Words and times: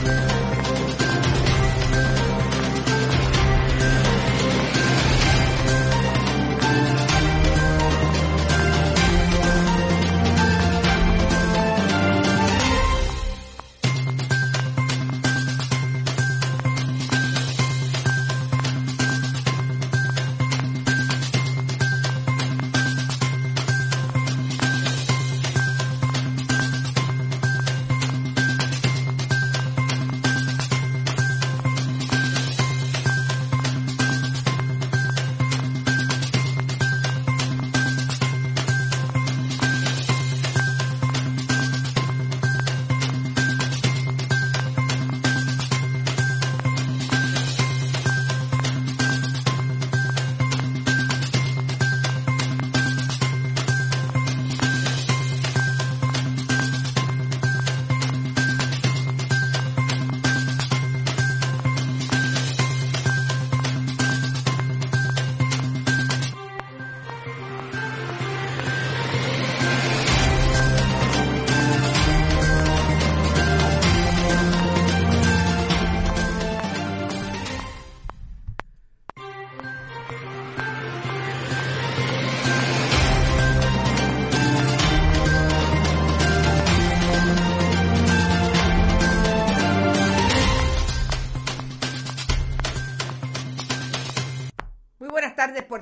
Thank 0.00 0.42
you. 0.42 0.47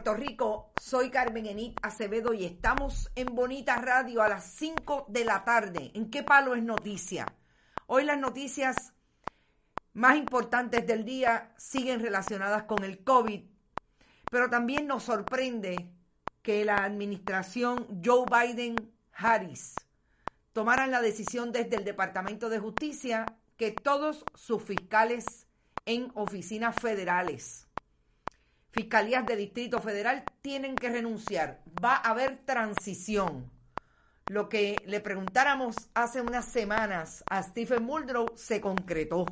Puerto 0.06 0.24
Rico. 0.24 0.72
Soy 0.80 1.10
Carmen 1.10 1.46
Enit 1.46 1.80
Acevedo 1.82 2.32
y 2.32 2.44
estamos 2.44 3.10
en 3.16 3.34
Bonita 3.34 3.74
Radio 3.74 4.22
a 4.22 4.28
las 4.28 4.44
5 4.44 5.06
de 5.08 5.24
la 5.24 5.44
tarde. 5.44 5.90
¿En 5.94 6.10
qué 6.10 6.22
palo 6.22 6.54
es 6.54 6.62
noticia? 6.62 7.26
Hoy 7.88 8.04
las 8.04 8.16
noticias 8.16 8.92
más 9.94 10.16
importantes 10.16 10.86
del 10.86 11.04
día 11.04 11.52
siguen 11.56 11.98
relacionadas 11.98 12.64
con 12.64 12.84
el 12.84 13.02
COVID, 13.02 13.46
pero 14.30 14.48
también 14.48 14.86
nos 14.86 15.02
sorprende 15.02 15.90
que 16.40 16.64
la 16.64 16.84
administración 16.84 18.00
Joe 18.04 18.26
Biden-Harris 18.26 19.74
tomaran 20.52 20.92
la 20.92 21.00
decisión 21.00 21.50
desde 21.50 21.78
el 21.78 21.84
Departamento 21.84 22.48
de 22.48 22.60
Justicia 22.60 23.26
que 23.56 23.72
todos 23.72 24.24
sus 24.36 24.62
fiscales 24.62 25.48
en 25.84 26.12
oficinas 26.14 26.76
federales 26.76 27.65
fiscalías 28.76 29.24
de 29.24 29.36
Distrito 29.36 29.80
Federal 29.80 30.24
tienen 30.42 30.76
que 30.76 30.90
renunciar. 30.90 31.62
Va 31.82 31.94
a 31.94 32.10
haber 32.10 32.44
transición. 32.44 33.50
Lo 34.26 34.50
que 34.50 34.76
le 34.84 35.00
preguntáramos 35.00 35.76
hace 35.94 36.20
unas 36.20 36.44
semanas 36.44 37.24
a 37.30 37.42
Stephen 37.42 37.84
Muldrow 37.84 38.26
se 38.36 38.60
concretó. 38.60 39.24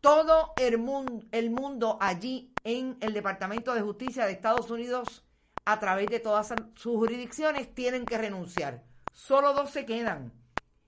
Todo 0.00 0.54
el 0.56 0.78
mundo, 0.78 1.26
el 1.32 1.50
mundo 1.50 1.98
allí 2.00 2.54
en 2.64 2.96
el 3.00 3.12
Departamento 3.12 3.74
de 3.74 3.82
Justicia 3.82 4.24
de 4.24 4.32
Estados 4.32 4.70
Unidos, 4.70 5.22
a 5.66 5.78
través 5.78 6.08
de 6.08 6.20
todas 6.20 6.54
sus 6.76 6.96
jurisdicciones, 6.96 7.74
tienen 7.74 8.06
que 8.06 8.16
renunciar. 8.16 8.84
Solo 9.12 9.52
dos 9.52 9.70
se 9.70 9.84
quedan. 9.84 10.32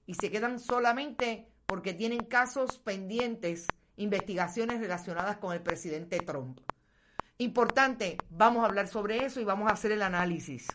Y 0.06 0.14
se 0.14 0.30
quedan 0.30 0.58
solamente 0.58 1.52
porque 1.66 1.92
tienen 1.92 2.24
casos 2.24 2.78
pendientes, 2.78 3.66
investigaciones 3.96 4.80
relacionadas 4.80 5.36
con 5.36 5.52
el 5.52 5.60
presidente 5.60 6.20
Trump. 6.20 6.60
Importante, 7.40 8.18
vamos 8.30 8.64
a 8.64 8.66
hablar 8.66 8.88
sobre 8.88 9.24
eso 9.24 9.40
y 9.40 9.44
vamos 9.44 9.70
a 9.70 9.74
hacer 9.74 9.92
el 9.92 10.02
análisis. 10.02 10.66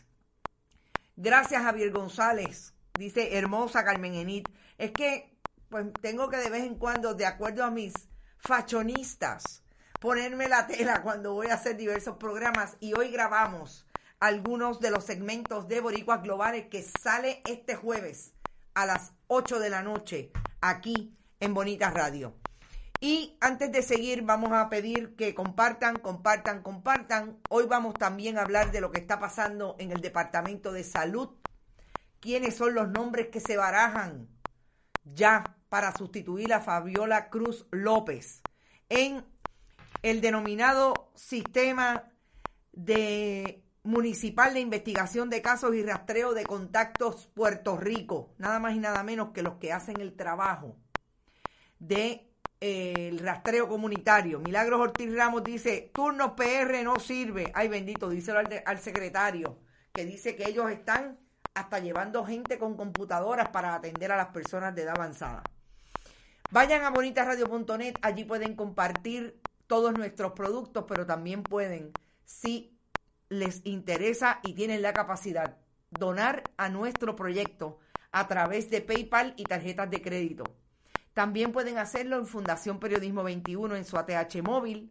Gracias 1.14 1.62
Javier 1.62 1.90
González, 1.90 2.72
dice 2.98 3.36
hermosa 3.36 3.84
Carmen 3.84 4.14
Enit. 4.14 4.48
Es 4.78 4.92
que 4.92 5.36
pues 5.68 5.86
tengo 6.00 6.30
que 6.30 6.38
de 6.38 6.48
vez 6.48 6.64
en 6.64 6.76
cuando, 6.76 7.12
de 7.12 7.26
acuerdo 7.26 7.64
a 7.64 7.70
mis 7.70 7.92
fachonistas, 8.38 9.62
ponerme 10.00 10.48
la 10.48 10.66
tela 10.66 11.02
cuando 11.02 11.34
voy 11.34 11.48
a 11.48 11.54
hacer 11.54 11.76
diversos 11.76 12.16
programas 12.16 12.78
y 12.80 12.94
hoy 12.94 13.10
grabamos 13.10 13.86
algunos 14.18 14.80
de 14.80 14.90
los 14.90 15.04
segmentos 15.04 15.68
de 15.68 15.82
Boricuas 15.82 16.22
Globales 16.22 16.68
que 16.70 16.82
sale 16.82 17.42
este 17.44 17.76
jueves 17.76 18.32
a 18.72 18.86
las 18.86 19.12
8 19.26 19.58
de 19.58 19.68
la 19.68 19.82
noche 19.82 20.32
aquí 20.62 21.14
en 21.40 21.52
Bonita 21.52 21.90
Radio. 21.90 22.34
Y 23.06 23.36
antes 23.42 23.70
de 23.70 23.82
seguir, 23.82 24.22
vamos 24.22 24.52
a 24.52 24.70
pedir 24.70 25.14
que 25.14 25.34
compartan, 25.34 25.96
compartan, 25.96 26.62
compartan. 26.62 27.38
Hoy 27.50 27.66
vamos 27.66 27.92
también 27.92 28.38
a 28.38 28.40
hablar 28.40 28.72
de 28.72 28.80
lo 28.80 28.90
que 28.90 28.98
está 28.98 29.20
pasando 29.20 29.76
en 29.78 29.92
el 29.92 30.00
Departamento 30.00 30.72
de 30.72 30.84
Salud. 30.84 31.28
¿Quiénes 32.18 32.56
son 32.56 32.72
los 32.72 32.88
nombres 32.88 33.28
que 33.28 33.40
se 33.40 33.58
barajan 33.58 34.30
ya 35.04 35.58
para 35.68 35.94
sustituir 35.94 36.54
a 36.54 36.62
Fabiola 36.62 37.28
Cruz 37.28 37.66
López 37.70 38.40
en 38.88 39.22
el 40.00 40.22
denominado 40.22 41.12
sistema 41.14 42.10
de 42.72 43.66
municipal 43.82 44.54
de 44.54 44.60
investigación 44.60 45.28
de 45.28 45.42
casos 45.42 45.74
y 45.74 45.82
rastreo 45.82 46.32
de 46.32 46.46
contactos 46.46 47.26
Puerto 47.34 47.76
Rico, 47.76 48.32
nada 48.38 48.58
más 48.60 48.74
y 48.74 48.78
nada 48.78 49.02
menos 49.02 49.32
que 49.32 49.42
los 49.42 49.56
que 49.56 49.74
hacen 49.74 50.00
el 50.00 50.16
trabajo 50.16 50.78
de 51.78 52.33
el 52.64 53.18
rastreo 53.18 53.68
comunitario. 53.68 54.40
Milagros 54.40 54.80
Ortiz 54.80 55.14
Ramos 55.14 55.44
dice, 55.44 55.90
turnos 55.92 56.32
PR 56.32 56.82
no 56.82 56.98
sirve. 56.98 57.52
Ay, 57.54 57.68
bendito, 57.68 58.08
díselo 58.08 58.38
al, 58.38 58.62
al 58.64 58.78
secretario, 58.78 59.58
que 59.92 60.06
dice 60.06 60.34
que 60.34 60.48
ellos 60.48 60.70
están 60.70 61.18
hasta 61.52 61.78
llevando 61.80 62.24
gente 62.24 62.58
con 62.58 62.74
computadoras 62.74 63.50
para 63.50 63.74
atender 63.74 64.12
a 64.12 64.16
las 64.16 64.28
personas 64.28 64.74
de 64.74 64.82
edad 64.82 64.94
avanzada. 64.96 65.42
Vayan 66.50 66.84
a 66.84 66.90
bonitasradio.net, 66.90 67.96
allí 68.00 68.24
pueden 68.24 68.56
compartir 68.56 69.42
todos 69.66 69.92
nuestros 69.92 70.32
productos, 70.32 70.86
pero 70.88 71.04
también 71.04 71.42
pueden, 71.42 71.92
si 72.24 72.80
les 73.28 73.60
interesa 73.66 74.40
y 74.42 74.54
tienen 74.54 74.80
la 74.80 74.94
capacidad, 74.94 75.58
donar 75.90 76.44
a 76.56 76.70
nuestro 76.70 77.14
proyecto 77.14 77.78
a 78.10 78.26
través 78.26 78.70
de 78.70 78.80
PayPal 78.80 79.34
y 79.36 79.44
tarjetas 79.44 79.90
de 79.90 80.00
crédito. 80.00 80.63
También 81.14 81.52
pueden 81.52 81.78
hacerlo 81.78 82.18
en 82.18 82.26
Fundación 82.26 82.80
Periodismo 82.80 83.22
21 83.22 83.76
en 83.76 83.84
su 83.84 83.96
ATH 83.96 84.42
móvil, 84.42 84.90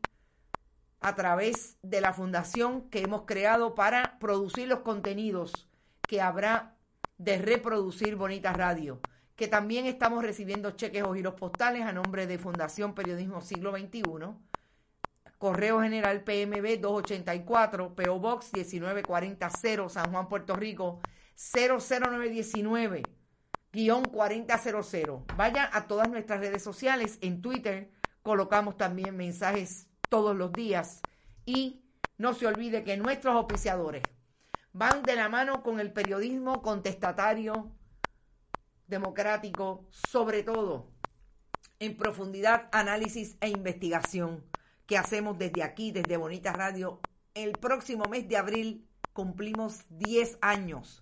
a 1.02 1.16
través 1.16 1.78
de 1.82 2.00
la 2.00 2.14
fundación 2.14 2.90
que 2.90 3.02
hemos 3.02 3.24
creado 3.24 3.76
para 3.76 4.18
producir 4.20 4.70
los 4.70 4.80
contenidos 4.80 5.68
que 6.08 6.22
habrá 6.22 6.78
de 7.18 7.38
reproducir 7.40 8.16
Bonita 8.16 8.54
Radio, 8.54 9.02
que 9.36 9.50
también 9.50 9.86
estamos 9.86 10.24
recibiendo 10.24 10.72
cheques 10.72 11.04
o 11.04 11.14
giros 11.14 11.34
postales 11.34 11.84
a 11.84 11.92
nombre 11.92 12.26
de 12.26 12.38
Fundación 12.38 12.96
Periodismo 12.96 13.42
Siglo 13.42 13.78
XXI, 13.78 14.02
Correo 15.38 15.82
General 15.82 16.24
PMB 16.24 16.80
284, 16.80 17.96
PO 17.96 18.20
Box 18.20 18.52
19400, 18.54 19.92
San 19.92 20.10
Juan, 20.10 20.30
Puerto 20.30 20.56
Rico 20.56 21.02
00919 21.36 23.04
4000. 23.74 25.26
Vaya 25.36 25.70
a 25.74 25.88
todas 25.88 26.10
nuestras 26.10 26.40
redes 26.40 26.64
sociales. 26.64 27.18
En 27.22 27.42
Twitter 27.42 27.90
colocamos 28.22 28.78
también 28.78 29.18
mensajes 29.18 29.88
todos 30.10 30.36
los 30.36 30.54
días. 30.54 31.02
Y 31.46 31.84
no 32.18 32.34
se 32.34 32.46
olvide 32.46 32.84
que 32.84 32.98
nuestros 32.98 33.36
oficiadores 33.36 34.04
van 34.74 35.02
de 35.04 35.16
la 35.16 35.28
mano 35.28 35.64
con 35.64 35.80
el 35.80 35.92
periodismo 35.92 36.62
contestatario, 36.62 37.72
democrático, 38.88 39.88
sobre 39.90 40.44
todo 40.44 40.92
en 41.80 41.98
profundidad, 41.98 42.70
análisis 42.72 43.38
e 43.42 43.50
investigación 43.50 44.46
que 44.86 44.98
hacemos 44.98 45.38
desde 45.38 45.64
aquí, 45.64 45.92
desde 45.92 46.18
Bonita 46.18 46.54
Radio. 46.54 47.02
El 47.34 47.54
próximo 47.54 48.06
mes 48.06 48.28
de 48.30 48.38
abril 48.38 48.88
cumplimos 49.14 49.86
10 49.90 50.38
años 50.42 51.02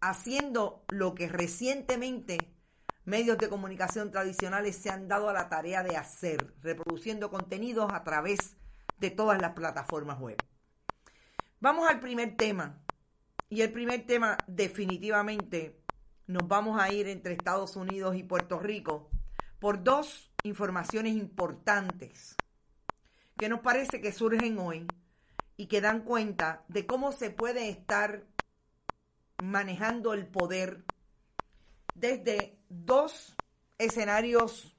haciendo 0.00 0.84
lo 0.88 1.14
que 1.14 1.28
recientemente 1.28 2.38
medios 3.04 3.38
de 3.38 3.48
comunicación 3.48 4.10
tradicionales 4.10 4.76
se 4.76 4.90
han 4.90 5.08
dado 5.08 5.28
a 5.28 5.32
la 5.32 5.48
tarea 5.48 5.82
de 5.82 5.96
hacer, 5.96 6.54
reproduciendo 6.60 7.30
contenidos 7.30 7.90
a 7.92 8.04
través 8.04 8.56
de 8.98 9.10
todas 9.10 9.40
las 9.40 9.52
plataformas 9.52 10.20
web. 10.20 10.36
Vamos 11.60 11.88
al 11.88 12.00
primer 12.00 12.36
tema. 12.36 12.80
Y 13.50 13.62
el 13.62 13.72
primer 13.72 14.06
tema 14.06 14.36
definitivamente 14.46 15.80
nos 16.26 16.46
vamos 16.46 16.78
a 16.78 16.92
ir 16.92 17.08
entre 17.08 17.32
Estados 17.32 17.76
Unidos 17.76 18.14
y 18.14 18.22
Puerto 18.22 18.58
Rico 18.58 19.10
por 19.58 19.82
dos 19.82 20.30
informaciones 20.42 21.14
importantes 21.14 22.36
que 23.38 23.48
nos 23.48 23.60
parece 23.60 24.02
que 24.02 24.12
surgen 24.12 24.58
hoy 24.58 24.86
y 25.56 25.66
que 25.66 25.80
dan 25.80 26.02
cuenta 26.02 26.64
de 26.68 26.86
cómo 26.86 27.12
se 27.12 27.30
puede 27.30 27.70
estar 27.70 28.26
manejando 29.42 30.14
el 30.14 30.26
poder 30.26 30.84
desde 31.94 32.58
dos 32.68 33.36
escenarios 33.78 34.76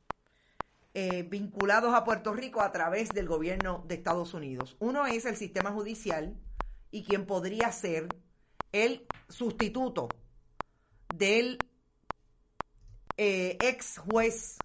eh, 0.94 1.24
vinculados 1.24 1.94
a 1.94 2.04
Puerto 2.04 2.34
Rico 2.34 2.62
a 2.62 2.72
través 2.72 3.10
del 3.10 3.28
gobierno 3.28 3.84
de 3.88 3.96
Estados 3.96 4.34
Unidos. 4.34 4.76
Uno 4.80 5.06
es 5.06 5.26
el 5.26 5.38
sistema 5.38 5.72
judicial 5.72 6.36
y 6.92 7.04
quien 7.04 7.26
podría 7.26 7.72
ser 7.72 8.08
el 8.72 9.08
sustituto 9.28 10.10
del 11.14 11.60
eh, 13.18 13.58
ex 13.62 14.00
juez 14.00 14.58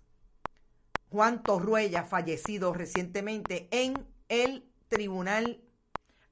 Juan 1.11 1.43
Torruella, 1.43 2.05
fallecido 2.05 2.73
recientemente 2.73 3.69
en 3.71 4.07
el 4.29 4.69
Tribunal 4.89 5.63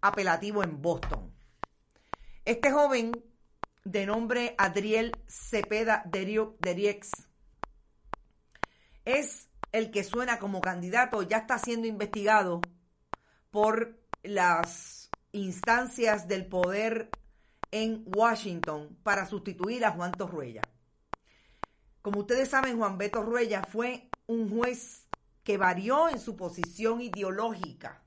Apelativo 0.00 0.62
en 0.64 0.82
Boston. 0.82 1.32
Este 2.44 2.72
joven 2.72 3.12
de 3.84 4.06
nombre 4.06 4.54
Adriel 4.58 5.12
Cepeda 5.26 6.04
Deriex 6.06 7.10
es 9.04 9.48
el 9.72 9.90
que 9.90 10.04
suena 10.04 10.38
como 10.38 10.60
candidato, 10.60 11.22
ya 11.22 11.38
está 11.38 11.58
siendo 11.58 11.86
investigado 11.86 12.60
por 13.50 13.98
las 14.22 15.10
instancias 15.32 16.28
del 16.28 16.46
poder 16.46 17.10
en 17.70 18.04
Washington 18.14 18.96
para 19.02 19.26
sustituir 19.26 19.84
a 19.84 19.92
Juan 19.92 20.12
Torruella. 20.12 20.62
Como 22.02 22.20
ustedes 22.20 22.50
saben, 22.50 22.76
Juan 22.76 22.98
Beto 22.98 23.22
Ruella 23.22 23.62
fue 23.62 24.10
un 24.26 24.50
juez 24.50 25.06
que 25.42 25.56
varió 25.56 26.08
en 26.08 26.20
su 26.20 26.36
posición 26.36 27.00
ideológica, 27.00 28.02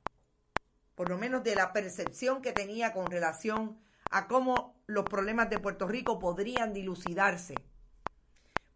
por 0.94 1.10
lo 1.10 1.18
menos 1.18 1.44
de 1.44 1.56
la 1.56 1.74
percepción 1.74 2.42
que 2.42 2.54
tenía 2.54 2.94
con 2.94 3.07
relación 3.07 3.80
a 4.12 4.27
cómo 4.27 4.75
los 4.88 5.06
problemas 5.06 5.50
de 5.50 5.60
Puerto 5.60 5.88
Rico 5.88 6.20
podrían 6.20 6.74
dilucidarse. 6.74 7.56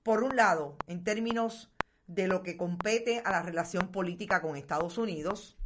Por 0.04 0.24
un 0.24 0.36
lado, 0.36 0.78
en 0.88 1.04
términos 1.04 1.72
de 2.08 2.28
lo 2.28 2.42
que 2.42 2.58
compete 2.58 3.22
a 3.24 3.32
la 3.32 3.42
relación 3.42 3.92
política 3.92 4.42
con 4.42 4.56
Estados 4.56 4.98
Unidos, 4.98 5.58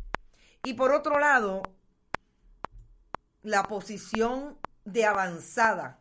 y 0.64 0.74
por 0.74 0.92
otro 0.92 1.20
lado, 1.20 1.62
la 3.42 3.64
posición 3.64 4.58
de 4.86 5.06
avanzada 5.06 6.00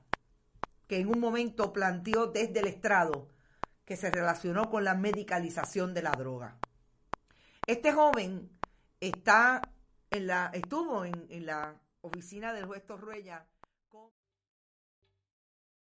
que 0.86 0.98
en 0.98 1.08
un 1.08 1.20
momento 1.20 1.72
planteó 1.72 2.26
desde 2.26 2.60
el 2.60 2.66
estrado 2.66 3.28
que 3.84 3.96
se 3.96 4.10
relacionó 4.10 4.70
con 4.70 4.84
la 4.84 4.94
medicalización 4.94 5.94
de 5.94 6.02
la 6.02 6.12
droga. 6.12 6.58
Este 7.66 7.92
joven 7.92 8.50
está 9.00 9.62
en 10.10 10.26
la, 10.26 10.50
estuvo 10.52 11.04
en, 11.04 11.26
en 11.30 11.46
la 11.46 11.80
oficina 12.00 12.52
del 12.52 12.66
juez 12.66 12.84
Torruella. 12.86 13.46